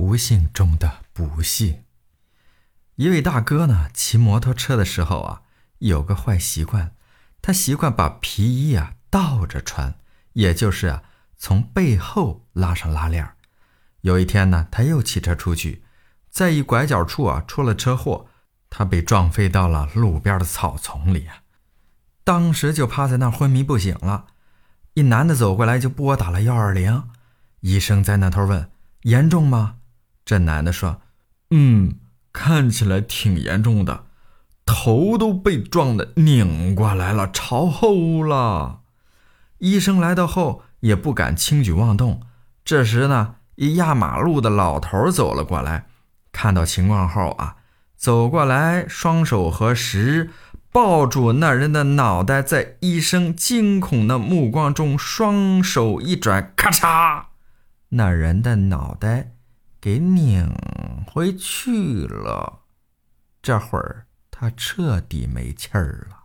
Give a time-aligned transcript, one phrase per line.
[0.00, 1.84] 不幸中的不幸。
[2.94, 5.42] 一位大哥呢，骑摩托车的时候啊，
[5.76, 6.94] 有个坏习惯，
[7.42, 9.96] 他习惯把皮衣啊倒着穿，
[10.32, 11.02] 也就是啊
[11.36, 13.32] 从背后拉上拉链。
[14.00, 15.84] 有一天呢，他又骑车出去，
[16.30, 18.26] 在一拐角处啊出了车祸，
[18.70, 21.42] 他被撞飞到了路边的草丛里啊，
[22.24, 24.28] 当时就趴在那儿昏迷不醒了。
[24.94, 27.10] 一男的走过来就拨打了幺二零，
[27.60, 28.70] 医生在那头问
[29.04, 29.76] ：“严重吗？”
[30.30, 31.00] 这男的说
[31.50, 31.96] ：“嗯，
[32.32, 34.04] 看起来挺严重的，
[34.64, 38.82] 头都被撞的拧过来了，朝后了。”
[39.58, 42.20] 医生来到后也不敢轻举妄动。
[42.64, 45.86] 这时呢，一压马路的老头走了过来，
[46.30, 47.56] 看到情况后啊，
[47.96, 50.30] 走过来，双手合十。
[50.70, 57.24] 抱住那人的脑袋，在医生惊恐的目光中，双手一转，咔嚓，
[57.88, 59.32] 那人的脑袋
[59.80, 60.52] 给拧
[61.06, 62.60] 回去了。
[63.42, 66.19] 这会儿他彻底没气儿了。